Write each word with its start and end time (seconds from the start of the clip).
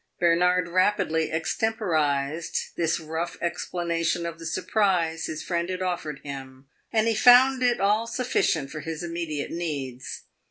Bernard 0.19 0.67
rapidly 0.67 1.31
extemporized 1.31 2.69
this 2.75 2.99
rough 2.99 3.37
explanation 3.39 4.25
of 4.25 4.39
the 4.39 4.47
surprise 4.47 5.27
his 5.27 5.43
friend 5.43 5.69
had 5.69 5.83
offered 5.83 6.21
him, 6.23 6.65
and 6.91 7.07
he 7.07 7.13
found 7.13 7.61
it 7.61 7.79
all 7.79 8.07
sufficient 8.07 8.71
for 8.71 8.79
his 8.79 9.03
immediate 9.03 9.51
needs. 9.51 10.23